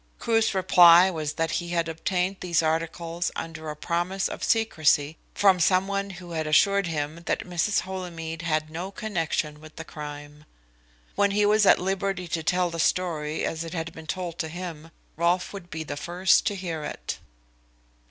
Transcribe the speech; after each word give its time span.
Crewe's 0.17 0.55
reply 0.55 1.11
was 1.11 1.33
that 1.33 1.51
he 1.61 1.67
had 1.69 1.87
obtained 1.87 2.37
these 2.39 2.63
articles 2.63 3.29
under 3.35 3.69
a 3.69 3.75
promise 3.75 4.27
of 4.27 4.43
secrecy 4.43 5.15
from 5.35 5.59
some 5.59 5.87
one 5.87 6.09
who 6.09 6.31
had 6.31 6.47
assured 6.47 6.87
him 6.87 7.17
that 7.27 7.41
Mrs. 7.45 7.81
Holymead 7.81 8.41
had 8.41 8.71
no 8.71 8.89
connection 8.89 9.61
with 9.61 9.75
the 9.75 9.85
crime. 9.85 10.45
When 11.13 11.29
he 11.29 11.45
was 11.45 11.67
at 11.67 11.77
liberty 11.77 12.27
to 12.29 12.41
tell 12.41 12.71
the 12.71 12.79
story 12.79 13.45
as 13.45 13.63
it 13.63 13.75
had 13.75 13.93
been 13.93 14.07
told 14.07 14.39
to 14.39 14.47
him, 14.47 14.89
Rolfe 15.17 15.53
would 15.53 15.69
be 15.69 15.83
the 15.83 15.97
first 15.97 16.47
to 16.47 16.55
hear 16.55 16.83
it. 16.83 17.19